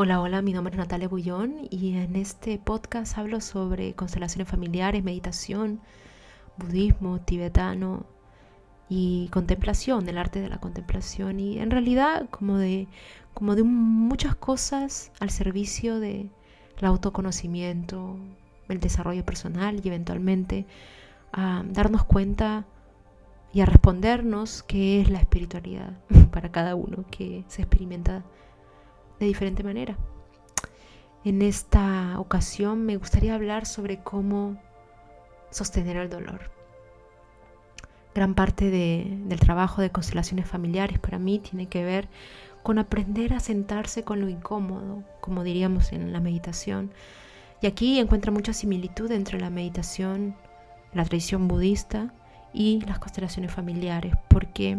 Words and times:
Hola, 0.00 0.20
hola, 0.20 0.42
mi 0.42 0.52
nombre 0.52 0.74
es 0.74 0.78
Natalia 0.78 1.08
Bullón 1.08 1.66
y 1.70 1.96
en 1.96 2.14
este 2.14 2.56
podcast 2.60 3.18
hablo 3.18 3.40
sobre 3.40 3.94
constelaciones 3.94 4.46
familiares, 4.46 5.02
meditación, 5.02 5.80
budismo 6.56 7.20
tibetano 7.20 8.06
y 8.88 9.28
contemplación, 9.32 10.08
el 10.08 10.18
arte 10.18 10.40
de 10.40 10.48
la 10.48 10.58
contemplación. 10.58 11.40
Y 11.40 11.58
en 11.58 11.72
realidad 11.72 12.28
como 12.30 12.58
de, 12.58 12.86
como 13.34 13.56
de 13.56 13.64
muchas 13.64 14.36
cosas 14.36 15.10
al 15.18 15.30
servicio 15.30 15.98
de 15.98 16.30
el 16.78 16.84
autoconocimiento, 16.84 18.18
el 18.68 18.78
desarrollo 18.78 19.24
personal 19.24 19.80
y 19.82 19.88
eventualmente 19.88 20.64
a 21.32 21.64
darnos 21.66 22.04
cuenta 22.04 22.66
y 23.52 23.62
a 23.62 23.66
respondernos 23.66 24.62
qué 24.62 25.00
es 25.00 25.10
la 25.10 25.18
espiritualidad 25.18 25.98
para 26.30 26.52
cada 26.52 26.76
uno 26.76 27.04
que 27.10 27.44
se 27.48 27.62
experimenta 27.62 28.22
de 29.18 29.26
diferente 29.26 29.62
manera. 29.62 29.96
En 31.24 31.42
esta 31.42 32.18
ocasión 32.18 32.86
me 32.86 32.96
gustaría 32.96 33.34
hablar 33.34 33.66
sobre 33.66 33.98
cómo 33.98 34.60
sostener 35.50 35.96
el 35.96 36.08
dolor. 36.08 36.50
Gran 38.14 38.34
parte 38.34 38.70
del 38.70 39.40
trabajo 39.40 39.82
de 39.82 39.90
constelaciones 39.90 40.48
familiares 40.48 40.98
para 40.98 41.18
mí 41.18 41.38
tiene 41.38 41.68
que 41.68 41.84
ver 41.84 42.08
con 42.62 42.78
aprender 42.78 43.32
a 43.34 43.40
sentarse 43.40 44.02
con 44.02 44.20
lo 44.20 44.28
incómodo, 44.28 45.04
como 45.20 45.44
diríamos 45.44 45.92
en 45.92 46.12
la 46.12 46.20
meditación. 46.20 46.92
Y 47.60 47.66
aquí 47.66 47.98
encuentra 47.98 48.32
mucha 48.32 48.52
similitud 48.52 49.10
entre 49.12 49.40
la 49.40 49.50
meditación, 49.50 50.36
la 50.92 51.04
tradición 51.04 51.48
budista 51.48 52.12
y 52.52 52.80
las 52.86 52.98
constelaciones 52.98 53.52
familiares, 53.52 54.14
porque 54.28 54.78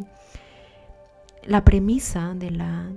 la 1.43 1.63
premisa 1.63 2.33
de 2.35 2.51
la, 2.51 2.89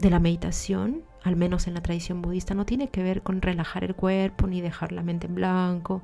de 0.00 0.10
la 0.10 0.20
meditación, 0.20 1.02
al 1.22 1.36
menos 1.36 1.66
en 1.66 1.74
la 1.74 1.82
tradición 1.82 2.22
budista, 2.22 2.54
no 2.54 2.64
tiene 2.64 2.88
que 2.88 3.02
ver 3.02 3.22
con 3.22 3.42
relajar 3.42 3.84
el 3.84 3.94
cuerpo, 3.94 4.46
ni 4.46 4.60
dejar 4.60 4.92
la 4.92 5.02
mente 5.02 5.26
en 5.26 5.34
blanco, 5.34 6.02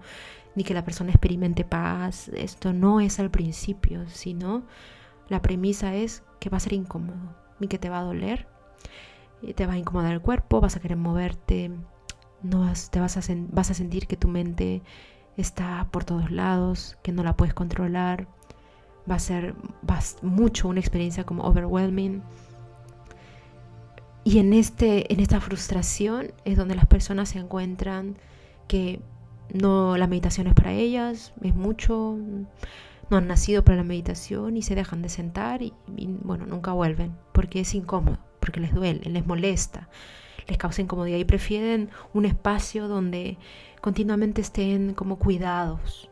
ni 0.55 0.64
que 0.64 0.75
la 0.75 0.84
persona 0.84 1.11
experimente 1.11 1.64
paz. 1.64 2.28
Esto 2.28 2.72
no 2.72 3.00
es 3.00 3.19
al 3.19 3.30
principio, 3.30 4.08
sino 4.08 4.64
la 5.28 5.42
premisa 5.42 5.94
es 5.94 6.22
que 6.41 6.50
va 6.50 6.58
a 6.58 6.61
ser 6.61 6.75
incómodo 6.75 7.34
y 7.61 7.69
que 7.69 7.78
te 7.78 7.88
va 7.88 8.00
a 8.00 8.05
doler, 8.05 8.47
te 9.55 9.66
va 9.66 9.75
a 9.75 9.78
incomodar 9.78 10.12
el 10.12 10.20
cuerpo, 10.20 10.60
vas 10.60 10.77
a 10.77 10.81
querer 10.81 10.97
moverte, 10.97 11.70
no 12.42 12.60
vas, 12.60 12.91
te 12.91 13.00
vas 13.00 13.16
a, 13.16 13.20
vas 13.50 13.70
a 13.70 13.75
sentir 13.75 14.06
que 14.06 14.16
tu 14.16 14.28
mente 14.28 14.83
está 15.36 15.88
por 15.91 16.05
todos 16.05 16.31
lados, 16.31 16.98
que 17.03 17.12
no 17.12 17.22
la 17.22 17.36
puedes 17.36 17.55
controlar, 17.55 18.28
va 19.08 19.16
a 19.16 19.20
ser 19.20 19.55
mucho 20.22 20.69
una 20.69 20.81
experiencia 20.81 21.25
como 21.25 21.44
overwhelming 21.44 22.22
y 24.27 24.41
en, 24.41 24.52
este, 24.55 25.12
en 25.12 25.20
esta 25.20 25.41
frustración 25.41 26.32
es 26.44 26.56
donde 26.56 26.74
las 26.74 26.86
personas 26.86 27.28
se 27.28 27.38
encuentran 27.38 28.16
que 28.66 28.98
no 29.55 29.96
la 29.96 30.08
meditación 30.08 30.48
es 30.48 30.55
para 30.55 30.72
ellas, 30.72 31.32
es 31.42 31.55
mucho, 31.55 32.19
no 33.08 33.16
han 33.16 33.28
nacido 33.28 33.64
para 33.64 33.77
la 33.77 33.84
meditación 33.84 34.56
y 34.56 34.62
se 34.62 34.74
dejan 34.74 35.00
de 35.00 35.10
sentar 35.10 35.62
y, 35.62 35.72
bueno, 36.24 36.44
nunca 36.44 36.72
vuelven 36.72 37.14
porque 37.30 37.60
es 37.60 37.72
incómodo, 37.72 38.19
porque 38.41 38.58
les 38.58 38.74
duele, 38.74 39.08
les 39.08 39.24
molesta, 39.24 39.88
les 40.48 40.58
causa 40.58 40.82
incomodidad 40.82 41.19
y 41.19 41.24
prefieren 41.24 41.91
un 42.12 42.24
espacio 42.24 42.88
donde 42.88 43.38
continuamente 43.80 44.41
estén 44.41 44.94
como 44.94 45.20
cuidados, 45.20 46.10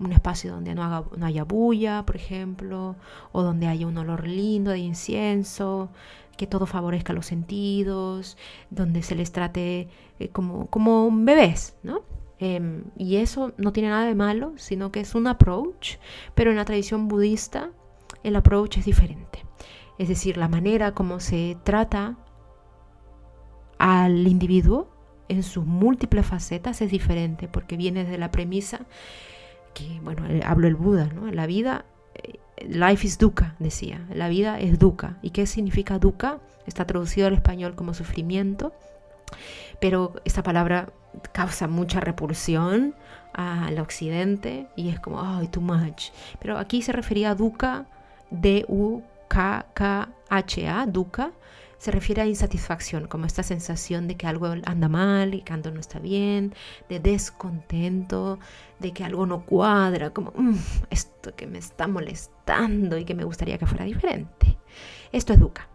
un 0.00 0.10
espacio 0.10 0.50
donde 0.50 0.74
no, 0.74 0.82
haga, 0.82 1.04
no 1.16 1.26
haya 1.26 1.44
bulla, 1.44 2.04
por 2.04 2.16
ejemplo, 2.16 2.96
o 3.30 3.44
donde 3.44 3.68
haya 3.68 3.86
un 3.86 3.98
olor 3.98 4.26
lindo 4.26 4.72
de 4.72 4.78
incienso, 4.78 5.90
que 6.36 6.46
todo 6.46 6.66
favorezca 6.66 7.12
los 7.12 7.26
sentidos, 7.26 8.36
donde 8.70 9.02
se 9.02 9.14
les 9.14 9.32
trate 9.32 9.88
eh, 10.18 10.28
como, 10.28 10.66
como 10.66 11.08
bebés, 11.12 11.76
¿no? 11.82 12.02
Em, 12.38 12.84
y 12.96 13.16
eso 13.16 13.52
no 13.56 13.72
tiene 13.72 13.90
nada 13.90 14.04
de 14.04 14.16
malo, 14.16 14.52
sino 14.56 14.90
que 14.90 15.00
es 15.00 15.14
un 15.14 15.28
approach, 15.28 15.98
pero 16.34 16.50
en 16.50 16.56
la 16.56 16.64
tradición 16.64 17.06
budista 17.06 17.70
el 18.24 18.34
approach 18.36 18.78
es 18.78 18.84
diferente. 18.84 19.44
Es 19.98 20.08
decir, 20.08 20.36
la 20.36 20.48
manera 20.48 20.92
como 20.92 21.20
se 21.20 21.56
trata 21.62 22.16
al 23.78 24.26
individuo 24.26 24.88
en 25.28 25.42
sus 25.42 25.64
múltiples 25.64 26.26
facetas 26.26 26.82
es 26.82 26.90
diferente, 26.90 27.48
porque 27.48 27.76
viene 27.76 28.04
de 28.04 28.18
la 28.18 28.30
premisa 28.30 28.86
que, 29.74 30.00
bueno, 30.02 30.24
hablo 30.44 30.66
el 30.66 30.74
Buda, 30.74 31.06
¿no? 31.06 31.30
La 31.30 31.46
vida 31.46 31.84
eh, 32.14 32.38
Life 32.58 33.06
is 33.06 33.18
dukkha, 33.18 33.54
decía. 33.58 34.06
La 34.14 34.28
vida 34.28 34.60
es 34.60 34.78
dukkha. 34.78 35.16
¿Y 35.22 35.30
qué 35.30 35.46
significa 35.46 35.98
dukkha? 35.98 36.38
Está 36.66 36.86
traducido 36.86 37.26
al 37.26 37.34
español 37.34 37.74
como 37.74 37.92
sufrimiento, 37.94 38.72
pero 39.80 40.14
esta 40.24 40.42
palabra 40.42 40.92
causa 41.32 41.66
mucha 41.66 42.00
repulsión 42.00 42.94
al 43.32 43.78
occidente 43.78 44.68
y 44.76 44.90
es 44.90 45.00
como, 45.00 45.20
ay, 45.20 45.48
too 45.48 45.60
much. 45.60 46.10
Pero 46.38 46.58
aquí 46.58 46.82
se 46.82 46.92
refería 46.92 47.30
a 47.30 47.34
dukkha, 47.34 47.86
D-U-K-K-H-A, 48.30 48.86
dukkha, 50.86 51.32
se 51.82 51.90
refiere 51.90 52.22
a 52.22 52.26
insatisfacción, 52.26 53.08
como 53.08 53.26
esta 53.26 53.42
sensación 53.42 54.06
de 54.06 54.16
que 54.16 54.28
algo 54.28 54.46
anda 54.46 54.88
mal 54.88 55.34
y 55.34 55.40
que 55.40 55.52
algo 55.52 55.72
no 55.72 55.80
está 55.80 55.98
bien, 55.98 56.54
de 56.88 57.00
descontento, 57.00 58.38
de 58.78 58.92
que 58.92 59.02
algo 59.02 59.26
no 59.26 59.44
cuadra, 59.44 60.10
como 60.10 60.32
mm, 60.36 60.54
esto 60.90 61.34
que 61.34 61.48
me 61.48 61.58
está 61.58 61.88
molestando 61.88 62.98
y 62.98 63.04
que 63.04 63.16
me 63.16 63.24
gustaría 63.24 63.58
que 63.58 63.66
fuera 63.66 63.84
diferente. 63.84 64.56
Esto 65.10 65.32
es 65.32 65.40
dukkha. 65.40 65.66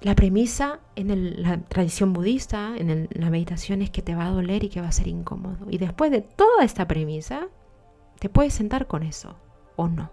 La 0.00 0.16
premisa 0.16 0.80
en 0.96 1.40
la 1.40 1.60
tradición 1.60 2.12
budista, 2.12 2.74
en 2.76 3.08
la 3.12 3.30
meditación, 3.30 3.80
es 3.80 3.90
que 3.90 4.02
te 4.02 4.16
va 4.16 4.26
a 4.26 4.30
doler 4.30 4.64
y 4.64 4.70
que 4.70 4.80
va 4.80 4.88
a 4.88 4.92
ser 4.92 5.06
incómodo. 5.06 5.70
Y 5.70 5.78
después 5.78 6.10
de 6.10 6.20
toda 6.20 6.64
esta 6.64 6.88
premisa, 6.88 7.46
te 8.18 8.28
puedes 8.28 8.54
sentar 8.54 8.88
con 8.88 9.04
eso 9.04 9.36
o 9.76 9.86
no. 9.86 10.10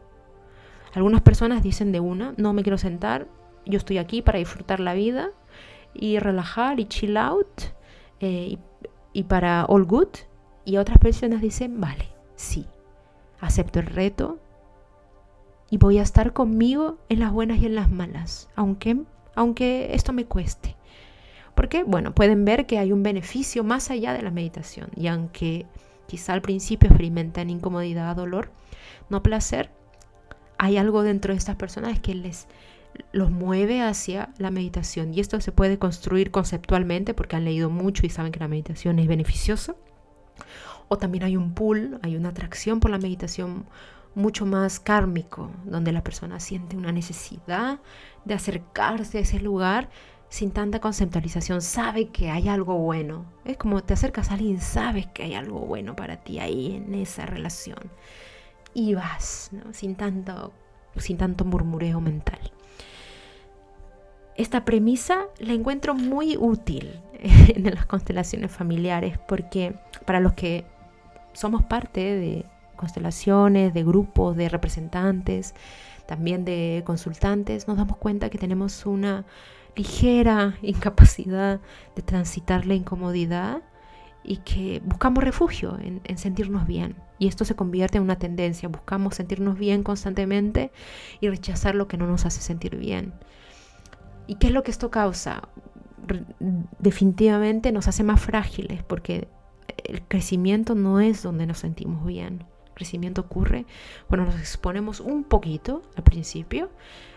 Algunas 0.94 1.22
personas 1.22 1.64
dicen 1.64 1.92
de 1.92 2.00
una, 2.00 2.36
no 2.38 2.54
me 2.54 2.62
quiero 2.62 2.78
sentar, 2.78 3.28
yo 3.70 3.78
estoy 3.78 4.00
aquí 4.00 4.22
para 4.22 4.40
disfrutar 4.40 4.80
la 4.80 4.94
vida 4.94 5.30
y 5.94 6.20
relajar 6.20 6.80
y 6.80 6.86
chill 6.86 7.18
out 7.18 7.48
eh, 8.20 8.58
y, 9.14 9.24
para 9.24 9.66
all 9.66 9.86
good. 9.86 10.10
Y 10.66 10.78
otras 10.78 10.98
personas 10.98 11.42
dicen, 11.42 11.80
vale, 11.80 12.10
sí, 12.36 12.66
acepto 13.40 13.80
el 13.80 13.86
reto 13.86 14.40
y 15.70 15.78
voy 15.78 16.00
a 16.00 16.04
estar 16.04 16.34
conmigo 16.34 16.98
en 17.10 17.20
las 17.20 17.32
buenas 17.32 17.60
y 17.60 17.68
en 17.68 17.76
las 17.76 17.92
malas, 17.92 18.50
aunque, 18.56 19.04
aunque 19.36 19.94
esto 19.94 20.14
me 20.14 20.26
cueste. 20.26 20.76
Porque, 21.56 21.84
bueno, 21.84 22.14
pueden 22.14 22.46
ver 22.46 22.66
que 22.66 22.80
hay 22.80 22.92
un 22.92 23.04
beneficio 23.04 23.64
más 23.64 23.92
allá 23.92 24.14
de 24.14 24.22
la 24.22 24.32
meditación. 24.32 24.90
Y 24.96 25.08
aunque 25.08 25.66
quizá 26.08 26.34
al 26.34 26.42
principio 26.42 26.88
experimentan 26.88 27.50
incomodidad, 27.50 28.16
dolor, 28.16 28.50
no 29.10 29.22
placer, 29.22 29.70
hay 30.58 30.78
algo 30.78 31.04
dentro 31.04 31.34
de 31.34 31.38
estas 31.38 31.56
personas 31.56 32.00
que 32.00 32.16
les, 32.16 32.48
los 33.12 33.32
mueve 33.32 33.82
hacia 33.82 34.34
la 34.38 34.52
meditación. 34.52 35.14
Y 35.14 35.20
esto 35.20 35.40
se 35.42 35.52
puede 35.52 35.80
construir 35.80 36.32
conceptualmente 36.32 37.14
porque 37.14 37.36
han 37.36 37.46
leído 37.46 37.70
mucho 37.70 38.06
y 38.06 38.10
saben 38.10 38.32
que 38.32 38.40
la 38.40 38.48
meditación 38.48 39.00
es 39.00 39.08
beneficiosa. 39.08 39.76
O 40.88 40.98
también 40.98 41.24
hay 41.24 41.38
un 41.38 41.54
pull, 41.54 42.00
hay 42.02 42.16
una 42.16 42.30
atracción 42.30 42.80
por 42.80 42.92
la 42.92 42.98
meditación 42.98 43.66
mucho 44.16 44.46
más 44.46 44.80
kármico, 44.80 45.52
donde 45.66 45.92
la 45.92 46.04
persona 46.04 46.40
siente 46.40 46.76
una 46.76 46.92
necesidad 46.92 47.80
de 48.26 48.34
acercarse 48.34 49.20
a 49.20 49.22
ese 49.22 49.40
lugar 49.40 49.90
sin 50.30 50.52
tanta 50.52 50.80
conceptualización, 50.80 51.62
sabe 51.62 52.10
que 52.10 52.30
hay 52.30 52.48
algo 52.48 52.78
bueno. 52.78 53.26
Es 53.46 53.58
como 53.58 53.84
te 53.84 53.94
acercas 53.94 54.30
a 54.30 54.36
alguien, 54.36 54.62
sabes 54.62 55.08
que 55.08 55.24
hay 55.24 55.34
algo 55.34 55.60
bueno 55.62 55.96
para 55.96 56.18
ti 56.18 56.40
ahí 56.40 56.76
en 56.76 56.94
esa 56.94 57.26
relación. 57.26 57.80
Y 58.74 58.94
vas, 58.94 59.50
sin, 59.72 59.96
tanto, 59.96 60.54
sin 60.98 61.18
tanto 61.18 61.46
murmureo 61.46 62.02
mental. 62.02 62.40
Esta 64.36 64.64
premisa 64.64 65.26
la 65.40 65.54
encuentro 65.54 65.94
muy 65.94 66.38
útil 66.38 67.00
en 67.22 67.64
las 67.74 67.86
constelaciones 67.86 68.52
familiares 68.52 69.18
porque 69.28 69.76
para 70.06 70.20
los 70.20 70.34
que 70.34 70.66
somos 71.34 71.64
parte 71.64 72.00
de 72.00 72.46
constelaciones, 72.76 73.74
de 73.74 73.84
grupos, 73.84 74.38
de 74.38 74.48
representantes, 74.48 75.54
también 76.06 76.46
de 76.46 76.84
consultantes, 76.86 77.68
nos 77.68 77.78
damos 77.78 77.98
cuenta 77.98 78.30
que 78.30 78.38
tenemos 78.38 78.86
una 78.86 79.26
ligera 79.76 80.58
incapacidad 80.62 81.60
de 81.96 82.02
transitar 82.02 82.66
la 82.66 82.76
incomodidad 82.76 83.62
y 84.30 84.38
que 84.38 84.80
buscamos 84.86 85.24
refugio 85.24 85.78
en, 85.82 86.02
en, 86.04 86.20
sentirnos 86.20 86.68
bien. 86.68 86.96
Y 87.18 87.28
esto 87.28 87.46
se 87.46 87.56
convierte 87.56 87.98
en 87.98 88.04
una 88.04 88.20
tendencia. 88.20 88.70
Buscamos 88.70 89.16
sentirnos 89.16 89.58
bien 89.58 89.82
constantemente 89.82 90.72
y 91.20 91.30
rechazar 91.30 91.74
lo 91.74 91.88
que 91.88 91.98
no 91.98 92.06
nos 92.06 92.28
hace 92.28 92.40
sentir 92.40 92.78
bien. 92.78 93.14
¿Y 94.28 94.36
qué 94.36 94.48
es 94.48 94.54
lo 94.54 94.62
que 94.62 94.70
esto 94.70 94.92
causa? 94.92 95.50
Definitivamente 96.78 97.72
nos 97.72 97.88
hace 97.88 98.04
más 98.04 98.22
frágiles 98.22 98.84
porque 98.84 99.28
el 99.84 100.04
crecimiento 100.04 100.76
no 100.76 101.00
es 101.00 101.24
donde 101.24 101.48
nos 101.48 101.58
sentimos 101.58 102.06
bien. 102.06 102.46
El 102.68 102.74
crecimiento 102.76 103.22
ocurre 103.22 103.66
cuando 104.08 104.28
nos 104.28 104.40
exponemos 104.40 105.00
un 105.00 105.24
poquito 105.24 105.82
al 105.96 106.04
principio 106.04 106.70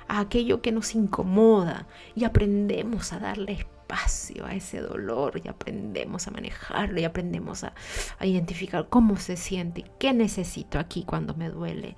a 0.09 0.21
aquello 0.21 0.63
que 0.63 0.73
nos 0.73 0.95
incomoda 0.95 1.87
y 2.15 2.25
aprendemos 2.25 3.13
a 3.13 3.19
darle 3.19 3.67
despacio 3.93 4.47
a 4.47 4.55
ese 4.55 4.81
dolor 4.81 5.41
y 5.43 5.49
aprendemos 5.49 6.27
a 6.27 6.31
manejarlo 6.31 7.01
y 7.01 7.05
aprendemos 7.05 7.65
a, 7.65 7.75
identificar 8.21 8.89
cómo 8.89 9.17
se 9.17 9.37
siente, 9.37 9.85
qué 9.99 10.13
necesito 10.13 10.79
aquí 10.79 11.05
cuando 11.05 11.35
me 11.35 11.51
duele, 11.51 11.97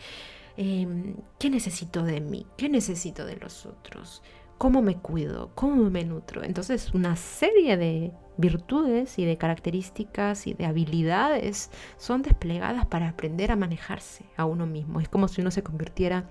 em, 0.56 1.16
qué 1.38 1.50
necesito 1.50 2.02
de 2.02 2.20
mí, 2.20 2.46
qué 2.56 2.68
necesito 2.68 3.24
de 3.24 3.36
los 3.36 3.66
otros, 3.66 4.22
cómo 4.58 4.82
me 4.82 4.96
cuido, 4.96 5.50
cómo 5.54 5.90
me 5.90 6.04
nutro. 6.04 6.42
Entonces, 6.42 6.92
una 6.94 7.16
serie 7.16 7.76
de 7.76 8.12
virtudes 8.36 9.18
y 9.18 9.24
de 9.24 9.36
características 9.36 10.46
y 10.46 10.54
de 10.54 10.66
habilidades 10.66 11.70
son 11.98 12.22
desplegadas 12.22 12.86
para 12.86 13.08
aprender 13.08 13.52
a 13.52 13.56
manejarse 13.56 14.24
a 14.36 14.44
uno 14.44 14.66
mismo. 14.66 15.00
Es 15.00 15.08
como 15.08 15.28
si 15.28 15.40
uno 15.40 15.50
se 15.50 15.62
convirtiera 15.62 16.28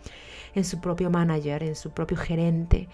en 0.56 0.66
su 0.66 0.82
propio 0.82 1.10
manager, 1.10 1.64
en 1.64 1.76
su 1.76 1.92
propio 1.92 2.18
gerente, 2.18 2.90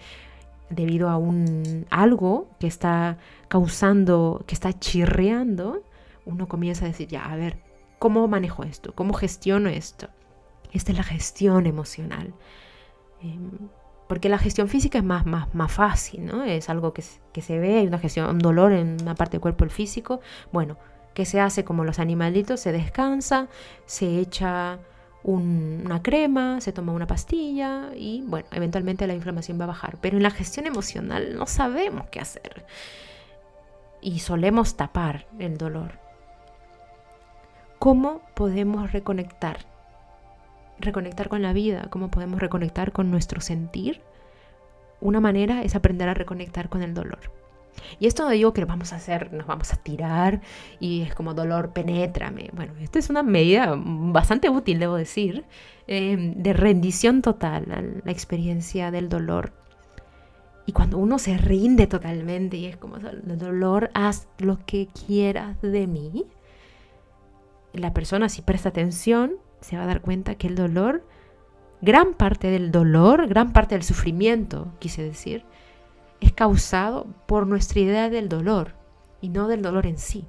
debido 0.70 1.08
a 1.08 1.16
un 1.16 1.86
algo 1.90 2.48
que 2.58 2.66
está 2.66 3.18
causando, 3.48 4.44
que 4.46 4.54
está 4.54 4.72
chirreando, 4.78 5.82
uno 6.24 6.48
comienza 6.48 6.84
a 6.84 6.88
decir, 6.88 7.08
ya, 7.08 7.24
a 7.24 7.36
ver, 7.36 7.58
¿cómo 7.98 8.26
manejo 8.28 8.62
esto? 8.62 8.94
¿Cómo 8.94 9.12
gestiono 9.12 9.68
esto? 9.68 10.08
Esta 10.72 10.92
es 10.92 10.98
la 10.98 11.04
gestión 11.04 11.66
emocional. 11.66 12.32
Em, 13.20 13.50
porque 14.08 14.28
la 14.28 14.38
gestión 14.38 14.68
física 14.68 14.98
es 14.98 15.04
más, 15.04 15.26
más, 15.26 15.54
más 15.54 15.72
fácil, 15.72 16.24
¿no? 16.26 16.42
Es 16.44 16.68
algo 16.68 16.92
que, 16.92 17.04
que 17.32 17.42
se 17.42 17.58
ve, 17.58 17.78
hay 17.78 17.86
una 17.86 17.98
gestión, 17.98 18.28
un 18.28 18.38
dolor 18.38 18.72
en 18.72 18.96
una 19.02 19.14
parte 19.14 19.32
del 19.32 19.40
cuerpo, 19.40 19.64
el 19.64 19.70
físico. 19.70 20.20
Bueno, 20.52 20.76
que 21.14 21.24
se 21.24 21.40
hace 21.40 21.64
como 21.64 21.84
los 21.84 21.98
animalitos, 21.98 22.60
se 22.60 22.72
descansa, 22.72 23.48
se 23.86 24.18
echa 24.18 24.78
una 25.22 26.02
crema, 26.02 26.60
se 26.60 26.72
toma 26.72 26.92
una 26.92 27.06
pastilla 27.06 27.90
y 27.94 28.22
bueno, 28.26 28.48
eventualmente 28.52 29.06
la 29.06 29.14
inflamación 29.14 29.60
va 29.60 29.64
a 29.64 29.68
bajar. 29.68 29.98
Pero 30.00 30.16
en 30.16 30.22
la 30.22 30.30
gestión 30.30 30.66
emocional 30.66 31.36
no 31.36 31.46
sabemos 31.46 32.06
qué 32.10 32.20
hacer 32.20 32.64
y 34.00 34.20
solemos 34.20 34.76
tapar 34.76 35.26
el 35.38 35.58
dolor. 35.58 35.98
¿Cómo 37.78 38.22
podemos 38.34 38.92
reconectar 38.92 39.70
reconectar 40.80 41.28
con 41.28 41.42
la 41.42 41.52
vida, 41.52 41.88
cómo 41.90 42.10
podemos 42.10 42.40
reconectar 42.40 42.92
con 42.92 43.10
nuestro 43.10 43.40
sentir, 43.40 44.00
una 45.00 45.20
manera 45.20 45.62
es 45.62 45.74
aprender 45.74 46.08
a 46.08 46.14
reconectar 46.14 46.68
con 46.68 46.82
el 46.82 46.94
dolor. 46.94 47.39
Y 47.98 48.06
esto 48.06 48.24
no 48.24 48.30
digo 48.30 48.52
que 48.52 48.64
vamos 48.64 48.92
a 48.92 48.96
hacer, 48.96 49.32
nos 49.32 49.46
vamos 49.46 49.72
a 49.72 49.76
tirar 49.76 50.40
y 50.78 51.02
es 51.02 51.14
como 51.14 51.34
dolor, 51.34 51.72
penétrame. 51.72 52.50
Bueno, 52.52 52.74
esto 52.80 52.98
es 52.98 53.10
una 53.10 53.22
medida 53.22 53.74
bastante 53.76 54.48
útil, 54.48 54.78
debo 54.78 54.96
decir, 54.96 55.44
em, 55.86 56.34
de 56.34 56.52
rendición 56.52 57.22
total 57.22 57.72
a 57.72 57.82
la 57.82 58.12
experiencia 58.12 58.90
del 58.90 59.08
dolor. 59.08 59.52
Y 60.66 60.72
cuando 60.72 60.98
uno 60.98 61.18
se 61.18 61.36
rinde 61.36 61.86
totalmente 61.86 62.56
y 62.56 62.66
es 62.66 62.76
como 62.76 62.96
el 62.96 63.38
dolor, 63.38 63.90
haz 63.94 64.28
lo 64.38 64.58
que 64.66 64.88
quieras 65.06 65.60
de 65.62 65.86
mí, 65.86 66.26
la 67.72 67.92
persona 67.92 68.28
si 68.28 68.42
presta 68.42 68.68
atención 68.68 69.32
se 69.60 69.76
va 69.76 69.84
a 69.84 69.86
dar 69.86 70.00
cuenta 70.00 70.34
que 70.34 70.46
el 70.46 70.54
dolor, 70.54 71.04
gran 71.80 72.14
parte 72.14 72.50
del 72.50 72.70
dolor, 72.70 73.28
gran 73.28 73.52
parte 73.52 73.74
del 73.74 73.84
sufrimiento, 73.84 74.72
quise 74.78 75.02
decir, 75.02 75.44
es 76.20 76.32
causado 76.32 77.06
por 77.26 77.46
nuestra 77.46 77.80
idea 77.80 78.10
del 78.10 78.28
dolor 78.28 78.74
y 79.20 79.28
no 79.28 79.48
del 79.48 79.62
dolor 79.62 79.86
en 79.86 79.98
sí. 79.98 80.26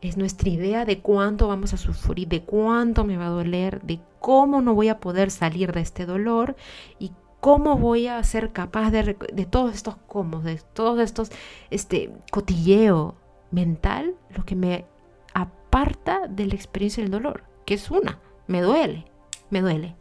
Es 0.00 0.16
nuestra 0.16 0.48
idea 0.48 0.84
de 0.84 1.00
cuánto 1.00 1.48
vamos 1.48 1.74
a 1.74 1.76
sufrir, 1.76 2.28
de 2.28 2.42
cuánto 2.42 3.04
me 3.04 3.16
va 3.16 3.26
a 3.26 3.30
doler, 3.30 3.82
de 3.82 4.00
cómo 4.18 4.62
no 4.62 4.74
voy 4.74 4.88
a 4.88 4.98
poder 4.98 5.30
salir 5.30 5.72
de 5.72 5.80
este 5.80 6.06
dolor 6.06 6.56
y 6.98 7.12
cómo 7.40 7.76
voy 7.76 8.06
a 8.06 8.22
ser 8.24 8.52
capaz 8.52 8.90
de, 8.90 9.16
de 9.32 9.46
todos 9.46 9.74
estos 9.74 9.96
cómo, 10.06 10.40
de 10.40 10.60
todos 10.72 11.00
estos 11.00 11.30
este 11.70 12.12
cotilleo 12.30 13.14
mental, 13.50 14.14
lo 14.34 14.44
que 14.44 14.56
me 14.56 14.86
aparta 15.34 16.26
de 16.28 16.46
la 16.46 16.54
experiencia 16.54 17.02
del 17.02 17.12
dolor 17.12 17.50
que 17.70 17.74
es 17.74 17.88
una. 17.88 18.18
Me 18.48 18.62
duele, 18.62 19.04
me 19.48 19.60
duele. 19.60 19.94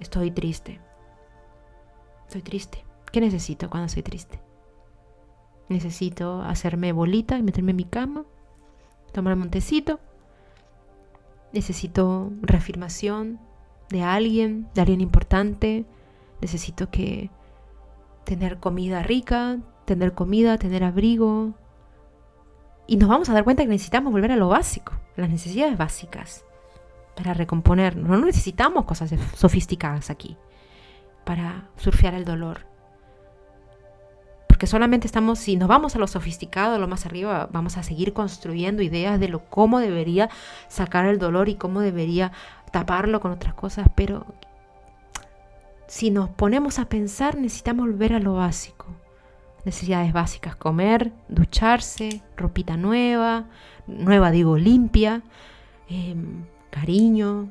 Estoy 0.00 0.32
triste. 0.32 0.80
Estoy 2.26 2.42
triste. 2.42 2.84
¿Qué 3.10 3.20
necesito 3.20 3.70
cuando 3.70 3.86
estoy 3.86 4.02
triste? 4.02 4.40
Necesito 5.68 6.42
hacerme 6.42 6.92
bolita 6.92 7.38
y 7.38 7.42
meterme 7.42 7.70
en 7.70 7.76
mi 7.76 7.84
cama, 7.84 8.24
tomarme 9.12 9.44
un 9.44 9.50
tecito. 9.50 10.00
Necesito 11.52 12.30
reafirmación 12.42 13.38
de 13.90 14.02
alguien, 14.02 14.68
de 14.74 14.80
alguien 14.80 15.00
importante. 15.00 15.84
Necesito 16.40 16.90
que 16.90 17.30
tener 18.24 18.58
comida 18.58 19.02
rica, 19.02 19.58
tener 19.84 20.14
comida, 20.14 20.58
tener 20.58 20.84
abrigo. 20.84 21.54
Y 22.86 22.96
nos 22.96 23.08
vamos 23.08 23.28
a 23.28 23.34
dar 23.34 23.44
cuenta 23.44 23.62
que 23.62 23.68
necesitamos 23.68 24.12
volver 24.12 24.32
a 24.32 24.36
lo 24.36 24.48
básico, 24.48 24.92
las 25.16 25.28
necesidades 25.28 25.76
básicas 25.76 26.44
para 27.16 27.34
recomponernos. 27.34 28.08
No 28.08 28.24
necesitamos 28.24 28.84
cosas 28.84 29.12
sofisticadas 29.34 30.08
aquí 30.08 30.36
para 31.24 31.68
surfear 31.76 32.14
el 32.14 32.24
dolor. 32.24 32.66
Porque 34.58 34.66
solamente 34.66 35.06
estamos, 35.06 35.38
si 35.38 35.54
nos 35.54 35.68
vamos 35.68 35.94
a 35.94 36.00
lo 36.00 36.08
sofisticado, 36.08 36.74
a 36.74 36.78
lo 36.78 36.88
más 36.88 37.06
arriba, 37.06 37.48
vamos 37.52 37.76
a 37.76 37.84
seguir 37.84 38.12
construyendo 38.12 38.82
ideas 38.82 39.20
de 39.20 39.28
lo 39.28 39.44
cómo 39.48 39.78
debería 39.78 40.30
sacar 40.66 41.06
el 41.06 41.20
dolor 41.20 41.48
y 41.48 41.54
cómo 41.54 41.80
debería 41.80 42.32
taparlo 42.72 43.20
con 43.20 43.30
otras 43.30 43.54
cosas, 43.54 43.86
pero 43.94 44.26
si 45.86 46.10
nos 46.10 46.28
ponemos 46.30 46.80
a 46.80 46.86
pensar, 46.86 47.36
necesitamos 47.36 47.86
volver 47.86 48.14
a 48.14 48.18
lo 48.18 48.34
básico. 48.34 48.86
Necesidades 49.64 50.12
básicas, 50.12 50.56
comer, 50.56 51.12
ducharse, 51.28 52.20
ropita 52.36 52.76
nueva, 52.76 53.44
nueva 53.86 54.32
digo 54.32 54.58
limpia, 54.58 55.22
em, 55.88 56.46
cariño, 56.70 57.48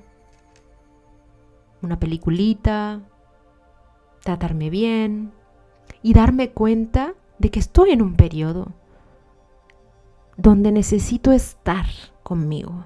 una 1.81 1.97
peliculita, 1.97 2.99
tratarme 4.25 4.69
bien 4.69 5.36
y 6.07 6.13
darme 6.13 6.51
cuenta 6.51 7.15
de 7.37 7.51
que 7.51 7.59
estoy 7.59 7.91
en 7.91 8.01
un 8.01 8.15
periodo 8.15 8.71
donde 10.37 10.71
necesito 10.71 11.33
estar 11.33 11.85
conmigo 12.23 12.85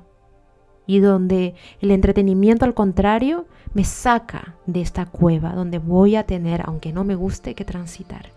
y 0.88 1.02
donde 1.02 1.54
el 1.82 1.92
entretenimiento 1.92 2.66
al 2.66 2.74
contrario 2.74 3.46
me 3.76 3.84
saca 3.84 4.56
de 4.66 4.82
esta 4.82 5.06
cueva 5.06 5.54
donde 5.54 5.78
voy 5.78 6.16
a 6.16 6.26
tener, 6.26 6.64
aunque 6.66 6.92
no 6.94 7.04
me 7.04 7.14
guste, 7.14 7.54
que 7.54 7.64
transitar. 7.64 8.32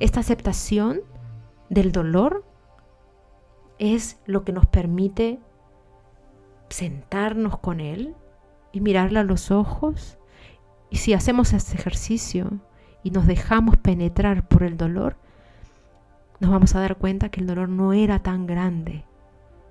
Esta 0.00 0.18
aceptación 0.18 1.02
del 1.68 1.92
dolor 1.92 2.44
es 3.78 4.18
lo 4.26 4.42
que 4.42 4.50
nos 4.50 4.66
permite 4.66 5.38
sentarnos 6.70 7.56
con 7.60 7.78
Él 7.78 8.16
y 8.72 8.80
mirarle 8.80 9.20
a 9.20 9.22
los 9.22 9.52
ojos. 9.52 10.18
Y 10.90 10.96
si 10.96 11.14
hacemos 11.14 11.52
este 11.52 11.76
ejercicio 11.76 12.58
y 13.08 13.10
nos 13.10 13.26
dejamos 13.26 13.78
penetrar 13.78 14.46
por 14.46 14.62
el 14.62 14.76
dolor, 14.76 15.16
nos 16.40 16.50
vamos 16.50 16.74
a 16.74 16.80
dar 16.80 16.96
cuenta 16.96 17.30
que 17.30 17.40
el 17.40 17.46
dolor 17.46 17.70
no 17.70 17.94
era 17.94 18.18
tan 18.18 18.46
grande. 18.46 19.02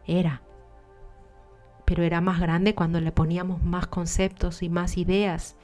Era. 0.08 0.42
Pero 1.86 2.02
era 2.02 2.20
más 2.20 2.40
grande 2.40 2.74
cuando 2.74 3.00
le 3.00 3.12
poníamos 3.12 3.62
más 3.62 3.86
conceptos 3.86 4.64
y 4.64 4.70
más 4.70 4.98
ideas 4.98 5.56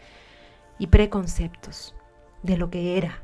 y 0.77 0.85
preconceptos 0.85 1.95
de 2.43 2.57
lo 2.57 2.69
que 2.69 2.95
era. 2.95 3.23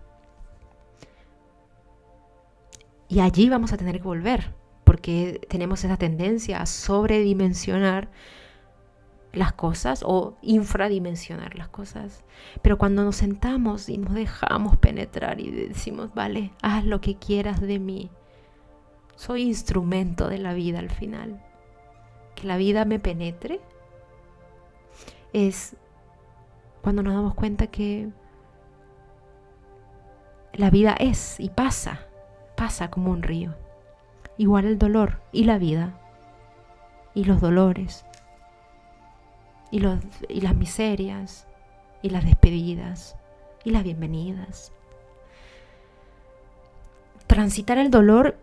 Y 3.07 3.19
allí 3.19 3.49
vamos 3.49 3.71
a 3.71 3.77
tener 3.77 3.97
que 3.97 4.07
volver 4.07 4.51
porque 4.83 5.41
tenemos 5.47 5.83
esa 5.83 5.97
tendencia 5.97 6.59
a 6.59 6.65
sobredimensionar 6.65 8.09
las 9.33 9.53
cosas 9.53 10.03
o 10.05 10.35
infradimensionar 10.41 11.55
las 11.55 11.67
cosas. 11.69 12.23
Pero 12.61 12.77
cuando 12.77 13.03
nos 13.03 13.17
sentamos 13.17 13.89
y 13.89 13.97
nos 13.97 14.13
dejamos 14.13 14.77
penetrar 14.77 15.39
y 15.39 15.51
decimos, 15.51 16.13
vale, 16.13 16.51
haz 16.61 16.85
lo 16.85 17.01
que 17.01 17.15
quieras 17.15 17.61
de 17.61 17.79
mí, 17.79 18.09
soy 19.15 19.43
instrumento 19.43 20.29
de 20.29 20.39
la 20.39 20.53
vida 20.53 20.79
al 20.79 20.89
final. 20.89 21.43
Que 22.35 22.47
la 22.47 22.57
vida 22.57 22.85
me 22.85 22.99
penetre 22.99 23.59
es 25.33 25.75
cuando 26.81 27.03
nos 27.03 27.13
damos 27.13 27.35
cuenta 27.35 27.67
que 27.67 28.09
la 30.53 30.69
vida 30.69 30.95
es 30.99 31.39
y 31.39 31.49
pasa, 31.49 32.07
pasa 32.55 32.89
como 32.89 33.11
un 33.11 33.21
río 33.21 33.55
igual 34.39 34.63
el 34.65 34.79
dolor 34.79 35.21
y 35.33 35.43
la 35.43 35.57
vida 35.57 35.99
y 37.13 37.25
los 37.25 37.41
dolores 37.41 38.05
y, 39.71 39.79
los, 39.79 39.99
y 40.27 40.41
las 40.41 40.55
miserias 40.55 41.47
y 42.01 42.09
las 42.09 42.25
despedidas 42.25 43.15
y 43.63 43.71
las 43.71 43.83
bienvenidas. 43.83 44.71
Transitar 47.27 47.77
el 47.77 47.91
dolor 47.91 48.37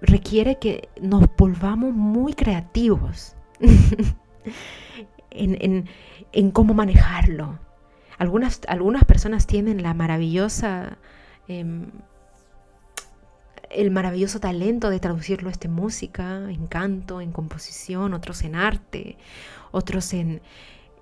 requiere 0.00 0.58
que 0.58 0.88
nos 1.00 1.24
volvamos 1.36 1.92
muy 1.92 2.34
creativos 2.34 3.34
en, 5.30 6.50
cómo 6.52 6.74
manejarlo. 6.74 7.58
Algunas, 8.18 8.60
algunas 8.68 9.04
personas 9.04 9.46
tienen 9.46 9.82
la 9.82 9.94
maravillosa 9.94 10.98
em, 11.46 11.86
el 13.70 13.90
maravilloso 13.90 14.40
talento 14.40 14.90
de 14.90 15.00
traducirlo 15.00 15.50
este 15.50 15.68
música, 15.68 16.50
en 16.50 16.66
canto, 16.66 17.20
en 17.20 17.32
composición, 17.32 18.14
otros 18.14 18.42
en 18.42 18.54
arte, 18.54 19.16
otros 19.70 20.12
en, 20.14 20.40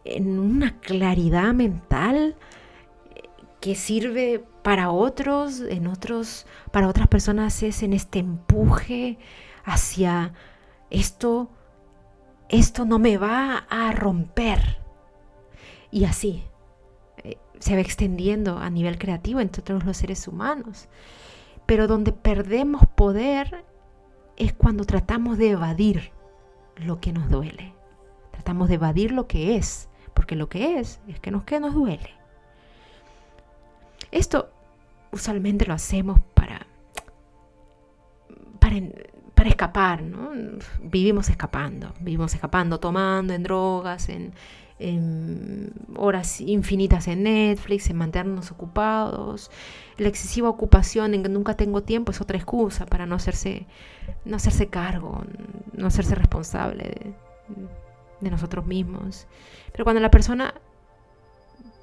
en 0.05 0.39
una 0.39 0.81
claridad 0.81 1.53
mental 1.53 2.37
que 3.61 3.75
sirve 3.75 4.45
para 4.63 4.91
otros, 4.91 5.61
en 5.61 5.87
otros, 5.87 6.47
para 6.71 6.89
otras 6.89 7.09
personas 7.09 7.63
es 7.63 7.83
en 7.83 7.93
este 7.93 8.21
empuje 8.21 9.19
hacia 9.65 10.33
esto, 10.91 11.51
esto 12.49 12.85
no 12.85 12.99
me 12.99 13.17
va 13.17 13.67
a 13.69 13.93
romper. 13.93 14.79
Y 15.91 16.05
así 16.05 16.45
eh, 17.25 17.39
se 17.59 17.75
va 17.75 17.81
extendiendo 17.81 18.59
a 18.59 18.71
nivel 18.71 18.99
creativo 18.99 19.41
entre 19.41 19.63
todos 19.63 19.85
los 19.85 19.97
seres 19.97 20.29
humanos. 20.29 20.89
Pero 21.67 21.87
donde 21.87 22.13
perdemos 22.13 22.83
poder 22.95 23.65
es 24.37 24.53
cuando 24.53 24.85
tratamos 24.85 25.39
de 25.39 25.51
evadir 25.51 26.13
lo 26.77 27.01
que 27.01 27.13
nos 27.13 27.29
duele. 27.29 27.75
Tratamos 28.33 28.69
de 28.69 28.75
evadir 28.77 29.13
lo 29.13 29.27
que 29.27 29.57
es, 29.57 29.89
porque 30.15 30.37
lo 30.37 30.49
que 30.49 30.79
es 30.79 31.01
es 31.09 31.21
que 31.21 31.31
nos, 31.31 31.45
que 31.45 31.59
nos 31.59 31.75
duele. 31.75 32.11
Esto 34.13 34.51
usualmente 35.11 35.67
lo 35.67 35.75
hacemos 35.75 36.21
para, 36.35 36.67
para, 38.61 39.49
escapar, 39.49 40.03
¿no? 40.03 40.31
Vivimos 40.81 41.29
escapando, 41.29 41.93
vivimos 42.01 42.35
escapando, 42.35 42.79
tomando 42.79 43.33
en 43.33 43.43
drogas, 43.43 44.09
en, 44.09 44.33
horas 45.97 46.41
infinitas 46.41 47.09
en 47.09 47.23
Netflix, 47.23 47.89
en 47.89 47.97
mantenernos 47.97 48.51
ocupados. 48.51 49.51
La 49.97 50.09
excesiva 50.09 50.51
ocupación 50.51 51.15
en 51.15 51.23
que 51.23 51.29
nunca 51.29 51.55
tengo 51.55 51.83
tiempo 51.83 52.13
es 52.13 52.21
otra 52.21 52.37
excusa 52.37 52.85
para 52.85 53.07
no 53.07 53.15
hacerse, 53.15 53.67
no 54.25 54.37
hacerse 54.37 54.69
cargo, 54.69 55.25
no 55.73 55.87
hacerse 55.87 56.15
responsable 56.15 57.15
de, 58.21 58.31
nosotros 58.31 58.67
mismos. 58.67 59.27
Pero 59.73 59.85
cuando 59.85 60.01
la 60.01 60.11
persona 60.11 60.53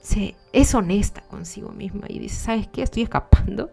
se, 0.02 0.36
es 0.52 0.76
honesta 0.76 1.22
consigo 1.22 1.72
misma 1.72 2.06
y 2.10 2.20
dice, 2.20 2.36
¿sabes 2.36 2.68
qué? 2.68 2.84
Estoy 2.84 3.04
escapando. 3.04 3.72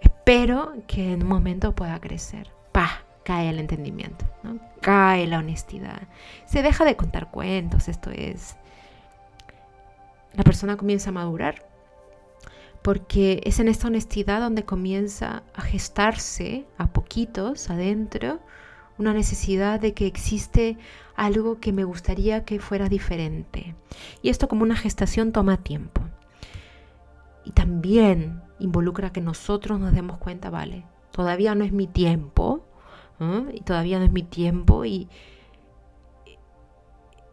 Espero 0.00 0.72
que 0.86 1.12
en 1.12 1.22
un 1.22 1.28
momento 1.28 1.74
pueda 1.74 2.00
crecer. 2.00 2.50
Pa, 2.72 3.03
cae 3.24 3.50
el 3.50 3.58
entendimiento, 3.58 4.24
cae 4.80 5.26
la 5.26 5.38
honestidad. 5.38 6.02
Se 6.46 6.62
deja 6.62 6.84
de 6.84 6.96
contar 6.96 7.30
cuentos, 7.30 7.88
esto 7.88 8.10
es. 8.10 8.56
La 10.34 10.44
persona 10.44 10.76
comienza 10.76 11.10
a 11.10 11.14
madurar 11.14 11.66
porque 12.82 13.40
es 13.44 13.60
en 13.60 13.68
esta 13.68 13.86
honestidad 13.86 14.40
donde 14.40 14.64
comienza 14.64 15.42
a 15.54 15.62
gestarse 15.62 16.66
a 16.76 16.92
poquitos 16.92 17.70
adentro 17.70 18.40
una 18.98 19.14
necesidad 19.14 19.80
de 19.80 19.94
que 19.94 20.06
existe 20.06 20.76
algo 21.16 21.60
que 21.60 21.72
me 21.72 21.84
gustaría 21.84 22.44
que 22.44 22.60
fuera 22.60 22.88
diferente. 22.88 23.74
Y 24.22 24.28
esto 24.28 24.48
como 24.48 24.62
una 24.62 24.76
gestación 24.76 25.32
toma 25.32 25.56
tiempo. 25.56 26.02
Y 27.44 27.52
también 27.52 28.42
involucra 28.58 29.12
que 29.12 29.20
nosotros 29.20 29.80
nos 29.80 29.92
demos 29.92 30.18
cuenta, 30.18 30.50
vale, 30.50 30.84
todavía 31.10 31.54
no 31.54 31.64
es 31.64 31.72
mi 31.72 31.86
tiempo, 31.86 32.63
y 33.52 33.60
todavía 33.60 33.98
no 33.98 34.04
es 34.04 34.12
mi 34.12 34.22
tiempo, 34.22 34.84
y, 34.84 35.08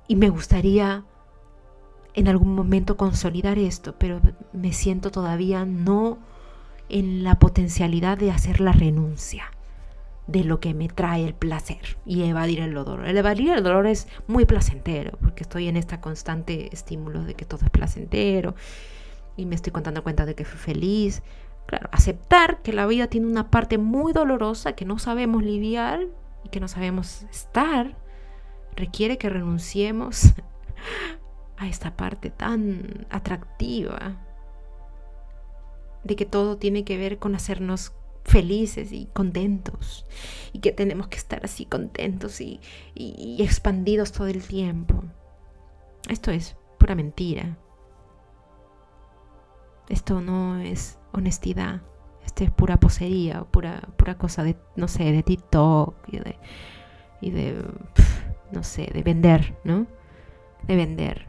y 0.08 0.16
me 0.16 0.30
gustaría 0.30 1.04
en 2.14 2.28
algún 2.28 2.54
momento 2.56 2.98
consolidar 2.98 3.58
esto, 3.58 3.96
pero 3.98 4.22
me 4.54 4.74
siento 4.74 5.12
todavía 5.12 5.66
no 5.66 6.20
en 6.90 7.24
la 7.24 7.40
potencialidad 7.40 8.18
de 8.18 8.32
hacer 8.32 8.60
la 8.60 8.74
renuncia 8.74 9.52
de 10.28 10.44
lo 10.44 10.60
que 10.60 10.74
me 10.74 10.88
trae 10.88 11.26
el 11.26 11.34
placer 11.34 11.98
y 12.06 12.24
evadir 12.24 12.60
el 12.60 12.74
dolor. 12.74 13.08
El 13.08 13.18
evadir 13.18 13.52
el 13.52 13.64
dolor 13.64 13.88
es 13.88 14.08
muy 14.28 14.46
placentero 14.46 15.18
porque 15.22 15.44
estoy 15.44 15.68
en 15.68 15.78
esta 15.78 16.02
constante 16.02 16.70
estímulo 16.74 17.24
de 17.24 17.34
que 17.34 17.46
todo 17.46 17.66
es 17.66 17.72
placentero 17.72 18.56
y 19.36 19.46
me 19.46 19.56
estoy 19.56 19.72
contando 19.72 20.04
cuenta 20.04 20.26
de 20.26 20.36
que 20.36 20.46
fui 20.46 20.60
feliz. 20.60 21.24
Claro, 21.68 21.90
aceptar 21.92 22.62
que 22.62 22.74
la 22.74 22.86
vida 22.86 23.08
tiene 23.08 23.28
una 23.28 23.50
parte 23.50 23.78
muy 23.78 24.14
dolorosa 24.14 24.74
que 24.74 24.86
no 24.86 25.00
sabemos 25.00 25.44
lidiar 25.44 26.08
y 26.44 26.50
que 26.50 26.60
no 26.60 26.68
sabemos 26.68 27.24
estar 27.32 27.96
requiere 28.76 29.18
que 29.18 29.30
renunciemos 29.30 30.34
a 31.58 31.68
esta 31.68 31.96
parte 31.96 32.30
tan 32.30 33.06
atractiva 33.10 34.18
de 36.04 36.16
que 36.16 36.26
todo 36.26 36.58
tiene 36.58 36.84
que 36.84 36.98
ver 36.98 37.20
con 37.20 37.36
hacernos 37.36 37.94
felices 38.24 38.92
y 38.92 39.08
contentos 39.08 40.06
y 40.54 40.60
que 40.60 40.72
tenemos 40.72 41.08
que 41.08 41.18
estar 41.18 41.44
así 41.44 41.66
contentos 41.66 42.42
y, 42.42 42.60
expandidos 43.40 44.12
todo 44.12 44.28
el 44.28 44.44
tiempo. 44.44 45.04
Esto 46.08 46.32
es 46.32 46.56
pura 46.80 46.96
mentira. 46.96 47.58
Esto 49.90 50.22
no 50.22 50.58
es 50.60 50.98
honestidad. 51.12 51.82
Esto 52.26 52.44
es 52.44 52.52
pura 52.52 52.78
posería, 52.78 53.42
pura, 53.44 53.82
pura 53.98 54.18
cosa 54.18 54.44
de, 54.44 54.56
no 54.76 54.88
sé, 54.88 55.12
de 55.12 55.24
TikTok 55.24 55.96
y 56.08 56.20
de, 56.20 56.38
y 57.20 57.32
de 57.32 57.66
no 58.52 58.64
sé, 58.64 58.90
de 58.94 59.04
vender, 59.04 59.56
¿no? 59.64 59.88
De 60.68 60.76
vender. 60.76 61.28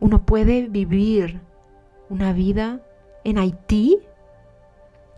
Uno 0.00 0.24
puede 0.26 0.68
vivir 0.68 1.40
una 2.08 2.32
vida 2.32 2.80
en 3.24 3.38
Haití 3.38 3.98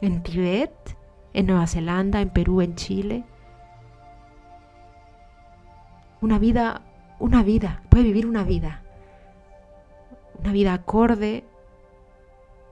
en 0.01 0.23
Tibet, 0.23 0.97
en 1.33 1.47
Nueva 1.47 1.67
Zelanda, 1.67 2.21
en 2.21 2.31
Perú, 2.31 2.61
en 2.61 2.75
Chile. 2.75 3.25
Una 6.21 6.39
vida, 6.39 6.83
una 7.19 7.43
vida, 7.43 7.83
puede 7.89 8.05
vivir 8.05 8.27
una 8.27 8.45
vida. 8.45 8.83
Una 10.39 10.53
vida 10.53 10.73
acorde 10.73 11.45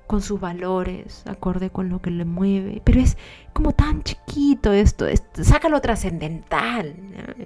con 0.07 0.23
sus 0.23 0.41
valores, 0.41 1.25
acorde 1.27 1.71
con 1.71 1.89
lo 1.89 2.01
que 2.01 2.11
le 2.11 2.25
mueve. 2.25 2.81
Pero 2.85 3.01
es 3.01 3.17
como 3.53 3.73
tan 3.73 4.03
chiquito 4.03 4.73
esto, 4.73 5.07
saca 5.43 5.69
lo 5.69 5.81
trascendental. 5.81 6.95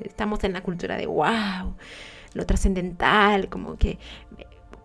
Estamos 0.05 0.45
en 0.45 0.53
la 0.53 0.63
cultura 0.63 0.97
de 0.97 1.07
wow, 1.07 1.75
lo 2.35 2.47
trascendental, 2.47 3.49
como 3.49 3.77
que 3.77 3.99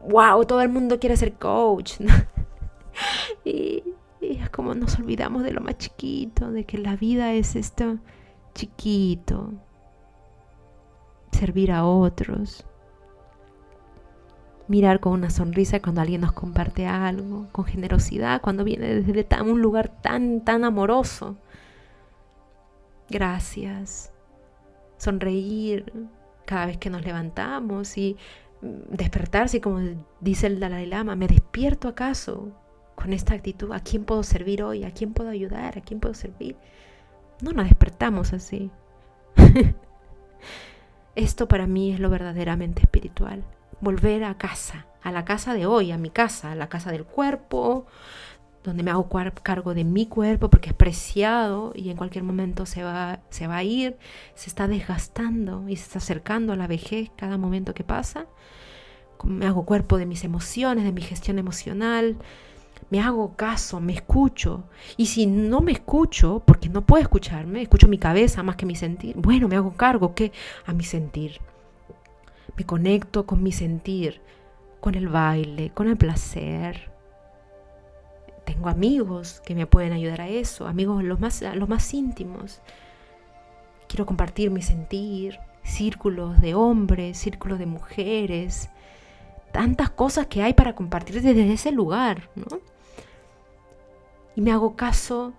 wow, 0.08 0.46
todo 0.46 0.62
el 0.62 0.70
mundo 0.70 1.00
quiere 1.00 1.18
ser 1.18 1.34
coach. 1.34 2.00
y, 3.46 3.84
y 4.22 4.38
es 4.38 4.50
como 4.50 4.74
nos 4.74 4.98
olvidamos 4.98 5.44
de 5.44 5.52
lo 5.52 5.62
más 5.62 5.78
chiquito, 5.78 6.52
de 6.52 6.66
que 6.66 6.78
la 6.78 6.96
vida 6.96 7.34
es 7.34 7.56
esto 7.56 7.98
chiquito, 8.56 9.54
servir 11.32 11.72
a 11.72 11.86
otros, 11.86 12.66
mirar 14.68 15.00
con 15.00 15.14
una 15.14 15.30
sonrisa 15.30 15.82
cuando 15.82 16.02
alguien 16.02 16.22
nos 16.22 16.32
comparte 16.32 16.88
algo, 16.88 17.48
con 17.52 17.66
generosidad 17.66 18.42
cuando 18.42 18.64
viene 18.64 19.02
desde 19.02 19.42
un 19.44 19.62
lugar 19.62 19.90
tan, 20.02 20.42
tan 20.42 20.64
amoroso. 20.64 21.38
Gracias. 23.10 24.12
Sonreír 24.98 25.92
cada 26.46 26.66
vez 26.68 26.78
que 26.78 26.90
nos 26.90 27.04
levantamos 27.04 27.98
y 27.98 28.18
despertarse, 28.62 29.62
como 29.62 29.80
dice 30.22 30.48
el 30.48 30.60
Dalai 30.60 30.86
Lama, 30.86 31.16
¿me 31.16 31.28
despierto 31.28 31.88
acaso? 31.88 32.52
con 32.96 33.14
esta 33.14 33.36
actitud, 33.36 33.72
¿a 33.72 33.82
quién 33.82 34.06
puedo 34.06 34.24
servir 34.24 34.64
hoy? 34.64 34.84
¿A 34.84 34.92
quién 34.92 35.14
puedo 35.14 35.30
ayudar? 35.30 35.78
¿A 35.78 35.82
quién 35.82 36.00
puedo 36.00 36.16
servir? 36.16 36.56
No 37.42 37.52
nos 37.52 37.66
despertamos 37.66 38.34
así. 38.34 38.72
Esto 41.16 41.48
para 41.48 41.68
mí 41.68 41.94
es 41.94 42.00
lo 42.00 42.10
verdaderamente 42.10 42.82
espiritual. 42.82 43.44
Volver 43.82 44.24
a 44.24 44.38
casa, 44.38 44.86
a 45.04 45.12
la 45.12 45.26
casa 45.26 45.54
de 45.54 45.66
hoy, 45.66 45.92
a 45.92 45.98
mi 45.98 46.10
casa, 46.10 46.52
a 46.52 46.56
la 46.56 46.70
casa 46.70 46.92
del 46.92 47.06
cuerpo, 47.06 47.86
donde 48.64 48.84
me 48.84 48.92
hago 48.92 49.08
cargo 49.44 49.74
de 49.74 49.84
mi 49.84 50.08
cuerpo 50.08 50.50
porque 50.50 50.70
es 50.70 50.76
preciado 50.76 51.72
y 51.76 51.90
en 51.90 51.98
cualquier 51.98 52.24
momento 52.24 52.66
se 52.66 52.84
va, 52.84 53.20
se 53.30 53.48
va 53.48 53.58
a 53.58 53.64
ir, 53.64 53.98
se 54.34 54.50
está 54.50 54.68
desgastando 54.68 55.70
y 55.70 55.76
se 55.76 55.84
está 55.84 56.00
acercando 56.00 56.54
a 56.54 56.56
la 56.56 56.68
vejez 56.68 57.12
cada 57.16 57.38
momento 57.38 57.74
que 57.74 57.84
pasa. 57.84 58.26
Me 59.24 59.46
hago 59.46 59.66
cuerpo 59.66 59.98
de 59.98 60.06
mis 60.06 60.24
emociones, 60.24 60.84
de 60.84 60.92
mi 60.92 61.02
gestión 61.02 61.40
emocional, 61.40 62.18
me 62.90 63.02
hago 63.02 63.36
caso, 63.36 63.80
me 63.80 63.94
escucho. 63.94 64.66
Y 64.98 65.08
si 65.08 65.26
no 65.26 65.62
me 65.62 65.72
escucho, 65.72 66.44
porque 66.46 66.70
no 66.70 66.86
puedo 66.86 67.02
escucharme, 67.02 67.62
escucho 67.62 67.88
mi 67.88 67.98
cabeza 67.98 68.44
más 68.44 68.56
que 68.56 68.66
mi 68.66 68.76
sentir, 68.76 69.16
bueno, 69.18 69.48
me 69.48 69.56
hago 69.56 69.74
cargo 69.76 70.14
que 70.14 70.32
a 70.66 70.74
mi 70.74 70.84
sentir. 70.84 71.40
Me 72.58 72.66
conecto 72.66 73.26
con 73.26 73.44
mi 73.44 73.52
sentir, 73.52 74.22
con 74.80 74.96
el 74.96 75.08
baile, 75.08 75.72
con 75.72 75.88
el 75.88 75.98
placer. 75.98 76.92
Tengo 78.46 78.70
amigos 78.70 79.42
que 79.46 79.56
me 79.56 79.68
pueden 79.68 79.94
ayudar 79.94 80.22
a 80.22 80.30
eso, 80.30 80.68
amigos 80.68 81.04
los 81.04 81.20
más, 81.20 81.94
íntimos. 81.94 82.62
Quiero 83.88 84.06
compartir 84.06 84.52
mi 84.52 84.62
sentir, 84.62 85.40
círculos 85.64 86.40
de 86.42 86.54
hombres, 86.56 87.18
círculos 87.18 87.60
de 87.60 87.66
mujeres, 87.66 88.70
tantas 89.52 89.90
cosas 89.90 90.28
que 90.28 90.44
hay 90.44 90.54
para 90.54 90.76
compartir 90.76 91.22
desde 91.22 91.52
ese 91.52 91.72
lugar, 91.72 92.30
¿no? 92.36 92.60
y 94.36 94.42
me 94.42 94.52
hago 94.52 94.76
caso 94.76 95.34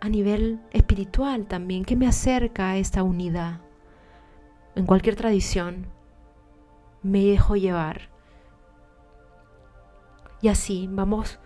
a 0.00 0.08
nivel 0.08 0.60
espiritual 0.72 1.46
también, 1.46 1.84
que 1.84 1.96
me 1.96 2.06
acerca 2.06 2.70
a 2.70 2.76
esta 2.76 3.02
unidad. 3.02 3.60
En 4.74 4.84
cualquier 4.84 5.16
tradición 5.16 5.86
me 7.04 7.24
dejo 7.24 7.54
llevar. 7.54 8.10
Y 10.42 10.48
así 10.48 10.88
vamos 10.90 11.38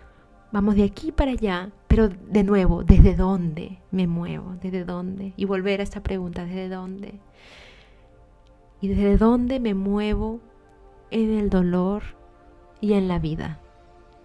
vamos 0.50 0.76
de 0.76 0.84
aquí 0.84 1.12
para 1.12 1.32
allá, 1.32 1.70
pero 1.88 2.08
de 2.08 2.42
nuevo, 2.42 2.82
¿desde 2.82 3.14
dónde 3.14 3.82
me 3.90 4.06
muevo? 4.06 4.56
¿Desde 4.62 4.84
dónde? 4.84 5.34
Y 5.36 5.44
volver 5.44 5.80
a 5.80 5.82
esta 5.82 6.02
pregunta, 6.02 6.46
¿desde 6.46 6.70
dónde? 6.70 7.20
¿Y 8.80 8.88
desde 8.88 9.18
dónde 9.18 9.60
me 9.60 9.74
muevo 9.74 10.40
en 11.10 11.34
el 11.34 11.50
dolor 11.50 12.02
y 12.80 12.94
en 12.94 13.08
la 13.08 13.18
vida? 13.18 13.60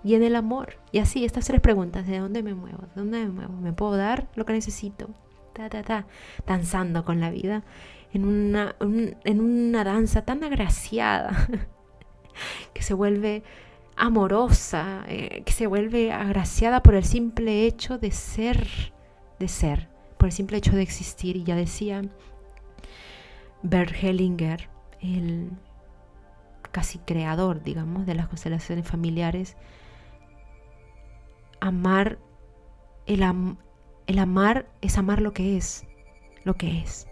y 0.04 0.16
en 0.16 0.24
el 0.24 0.36
amor. 0.36 0.78
Y 0.92 1.00
así, 1.00 1.24
estas 1.26 1.46
tres 1.46 1.62
preguntas, 1.62 2.06
¿de 2.06 2.20
dónde 2.20 2.44
me 2.44 2.54
muevo? 2.54 2.80
¿De 2.80 3.02
dónde 3.02 3.26
me 3.26 3.30
muevo? 3.30 3.54
¿Me 3.54 3.74
puedo 3.74 3.96
dar 3.96 4.28
lo 4.36 4.46
que 4.46 4.54
necesito? 4.54 5.10
Ta, 5.54 5.70
ta, 5.70 5.84
ta, 5.84 6.08
danzando 6.46 7.06
con 7.06 7.20
la 7.20 7.30
vida 7.30 7.64
en 8.14 8.26
una, 8.26 8.76
en 8.80 9.42
una 9.42 9.84
danza 9.84 10.24
tan 10.24 10.44
agraciada 10.44 11.48
que 12.74 12.84
se 12.84 12.94
vuelve 12.94 13.44
amorosa, 13.96 15.04
eh, 15.08 15.44
que 15.46 15.52
se 15.52 15.68
vuelve 15.68 16.12
agraciada 16.12 16.84
por 16.84 16.96
el 16.96 17.04
simple 17.04 17.66
hecho 17.66 17.98
de 17.98 18.12
ser, 18.12 18.94
de 19.40 19.48
ser, 19.48 19.90
por 20.18 20.28
el 20.28 20.32
simple 20.32 20.58
hecho 20.58 20.76
de 20.76 20.84
existir. 20.84 21.36
Y 21.36 21.44
ya 21.44 21.56
decía 21.56 22.04
Bert 23.64 23.94
Hellinger, 24.02 24.70
el 25.02 25.52
casi 26.72 27.00
creador, 27.00 27.64
digamos, 27.64 28.06
de 28.06 28.16
las 28.16 28.28
constelaciones 28.28 28.88
familiares, 28.88 29.58
amar, 31.60 32.20
el, 33.06 33.24
el 34.08 34.20
amar 34.20 34.68
es 34.82 34.98
amar 34.98 35.22
lo 35.22 35.34
que 35.34 35.58
es, 35.58 35.86
lo 36.44 36.56
que 36.56 36.80
es. 36.80 37.08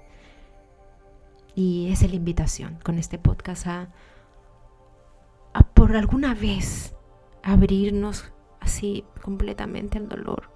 Y 1.55 1.91
esa 1.91 2.05
es 2.05 2.12
la 2.12 2.17
invitación 2.17 2.79
con 2.84 2.98
este 2.98 3.17
podcast 3.17 3.67
a, 3.67 3.89
a 5.53 5.62
por 5.62 5.96
alguna 5.96 6.34
vez 6.34 6.96
abrirnos 7.43 8.31
así 8.60 9.03
completamente 9.22 9.98
al 9.98 10.08
dolor. 10.08 10.50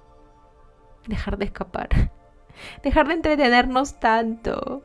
Dejar 1.07 1.37
de 1.37 1.45
escapar. 1.45 2.11
Dejar 2.83 3.07
de 3.07 3.15
entretenernos 3.15 3.99
tanto. 3.99 4.83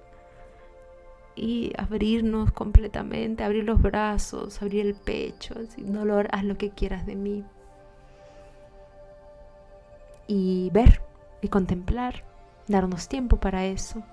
Y 1.37 1.73
abrirnos 1.79 2.53
completamente, 2.53 3.45
abrir 3.45 3.65
los 3.65 3.81
brazos, 3.81 4.61
abrir 4.61 4.85
el 4.85 4.95
pecho, 4.95 5.55
sin 5.69 5.93
dolor, 5.93 6.29
haz 6.33 6.45
lo 6.45 6.59
que 6.59 6.71
quieras 6.71 7.07
de 7.07 7.15
mí 7.15 7.45
y 10.33 10.71
ver 10.71 11.03
y 11.43 11.49
contemplar, 11.49 12.25
darnos 12.69 13.09
tiempo 13.09 13.39
para 13.39 13.65
eso 13.67 14.05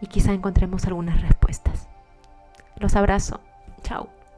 y 0.00 0.06
quizá 0.06 0.32
encontremos 0.32 0.86
algunas 0.86 1.20
respuestas. 1.22 1.88
Los 2.76 2.96
abrazo. 2.96 3.40
Chao. 3.82 4.08